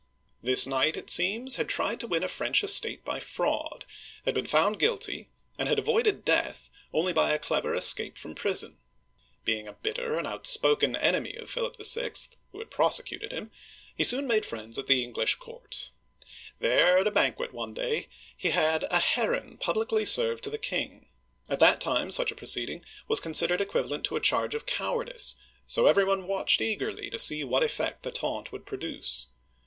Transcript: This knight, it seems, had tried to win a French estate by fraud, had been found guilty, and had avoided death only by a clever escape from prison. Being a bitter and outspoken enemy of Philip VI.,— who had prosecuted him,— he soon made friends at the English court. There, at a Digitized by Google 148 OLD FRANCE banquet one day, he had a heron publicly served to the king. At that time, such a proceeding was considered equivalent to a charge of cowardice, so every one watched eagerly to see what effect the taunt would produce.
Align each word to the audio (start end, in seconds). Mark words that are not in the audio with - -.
This 0.41 0.65
knight, 0.65 0.97
it 0.97 1.11
seems, 1.11 1.57
had 1.57 1.69
tried 1.69 1.99
to 1.99 2.07
win 2.07 2.23
a 2.23 2.27
French 2.27 2.63
estate 2.63 3.05
by 3.05 3.19
fraud, 3.19 3.85
had 4.25 4.33
been 4.33 4.47
found 4.47 4.79
guilty, 4.79 5.29
and 5.59 5.69
had 5.69 5.77
avoided 5.77 6.25
death 6.25 6.71
only 6.91 7.13
by 7.13 7.29
a 7.33 7.37
clever 7.37 7.75
escape 7.75 8.17
from 8.17 8.33
prison. 8.33 8.79
Being 9.45 9.67
a 9.67 9.73
bitter 9.73 10.17
and 10.17 10.25
outspoken 10.25 10.95
enemy 10.95 11.35
of 11.35 11.51
Philip 11.51 11.77
VI.,— 11.77 12.13
who 12.51 12.57
had 12.57 12.71
prosecuted 12.71 13.31
him,— 13.31 13.51
he 13.95 14.03
soon 14.03 14.25
made 14.25 14.43
friends 14.43 14.79
at 14.79 14.87
the 14.87 15.03
English 15.03 15.35
court. 15.35 15.91
There, 16.57 16.97
at 16.97 17.05
a 17.05 17.11
Digitized 17.11 17.13
by 17.13 17.29
Google 17.29 17.47
148 17.53 17.53
OLD 17.53 17.53
FRANCE 17.53 17.53
banquet 17.53 17.53
one 17.53 17.73
day, 17.75 18.07
he 18.35 18.49
had 18.49 18.83
a 18.85 18.99
heron 18.99 19.57
publicly 19.59 20.03
served 20.07 20.43
to 20.45 20.49
the 20.49 20.57
king. 20.57 21.09
At 21.47 21.59
that 21.59 21.79
time, 21.79 22.09
such 22.09 22.31
a 22.31 22.35
proceeding 22.35 22.83
was 23.07 23.19
considered 23.19 23.61
equivalent 23.61 24.05
to 24.05 24.15
a 24.15 24.19
charge 24.19 24.55
of 24.55 24.65
cowardice, 24.65 25.35
so 25.67 25.85
every 25.85 26.05
one 26.05 26.25
watched 26.27 26.59
eagerly 26.59 27.11
to 27.11 27.19
see 27.19 27.43
what 27.43 27.61
effect 27.61 28.01
the 28.01 28.11
taunt 28.11 28.51
would 28.51 28.65
produce. 28.65 29.27